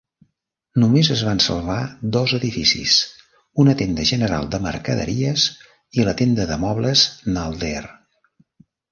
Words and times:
Només 0.83 1.09
es 1.15 1.19
van 1.25 1.41
salvar 1.47 1.81
dos 2.15 2.31
edificis, 2.37 2.95
una 3.63 3.75
tenda 3.81 4.05
general 4.11 4.49
de 4.55 4.59
mercaderies 4.63 5.43
i 6.01 6.07
la 6.07 6.15
tenda 6.23 6.47
de 6.53 6.57
mobles 6.63 7.05
Nalder. 7.37 7.83